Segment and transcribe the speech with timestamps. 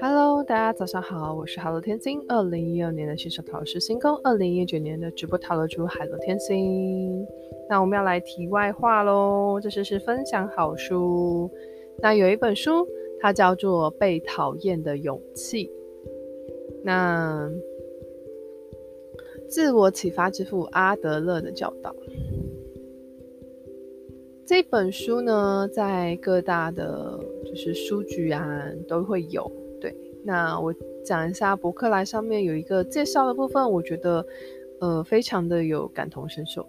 [0.00, 2.20] Hello，大家早上好，我是海螺天星。
[2.28, 7.26] 二零一二年的新手塔罗师星空，二零一九年的直播塔罗主海螺天星。
[7.68, 11.50] 那我们要来题外话喽，这是是分享好书。
[11.98, 12.86] 那有一本书，
[13.20, 15.66] 它叫做《被讨厌的勇气》。
[16.82, 17.48] 那
[19.48, 21.94] 自我启发之父阿德勒的教导。
[24.46, 29.50] 这本书呢，在各大的就是书局啊都会有。
[29.80, 34.24] 对，那我讲一下博客来上面有一个介绍的部分，我觉得
[34.80, 36.66] 呃非常的有感同身受。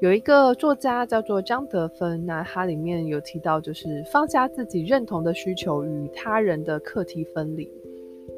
[0.00, 7.66] 有一个作家叫做张德芬，那他里面有提到，就是放下自己认同的需求与他人的课题分离。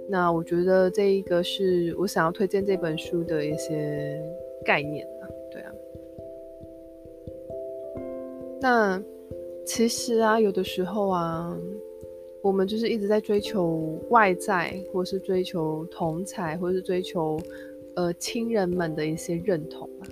[0.08, 4.22] 那我觉得这一个是我想要推荐这本书的一些
[4.64, 5.72] 概念啊，对啊。
[8.60, 9.02] 那
[9.64, 11.56] 其实啊，有的时候啊，
[12.42, 17.38] 我们就是一直在追求外在，或是追求同才，或是追求
[17.96, 20.08] 呃亲人们的一些认同啊。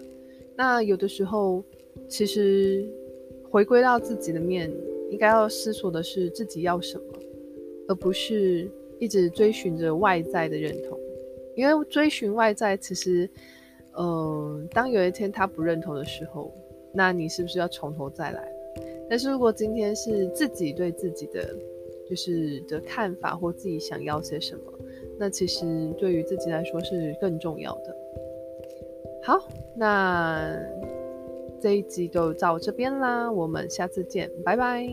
[0.56, 1.62] 那有的时候，
[2.08, 2.88] 其实
[3.50, 4.70] 回归到自己的面，
[5.10, 7.04] 应该要思索的是自己要什么，
[7.88, 10.98] 而不是一直追寻着外在的认同。
[11.56, 13.28] 因为追寻外在，其实，
[13.96, 16.52] 嗯、呃，当有一天他不认同的时候，
[16.96, 18.52] 那你是不是要从头再来？
[19.08, 21.54] 但是如果今天是自己对自己的
[22.08, 24.62] 就是的看法，或自己想要些什么，
[25.18, 25.64] 那其实
[25.98, 27.96] 对于自己来说是更重要的。
[29.22, 30.56] 好，那
[31.60, 34.88] 这一集就到这边啦，我们下次见，拜拜。